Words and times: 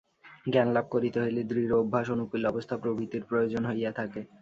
জ্ঞানলাভ 0.45 0.85
করিতে 0.89 1.17
হইলে 1.21 1.41
দৃঢ় 1.45 1.73
অভ্যাস, 1.77 2.05
অনুকূল 2.09 2.41
অবস্থা 2.45 2.75
প্রভৃতির 2.77 3.23
প্রয়োজন 3.29 3.63
হইয়া 3.65 3.91
থাকে। 3.91 4.21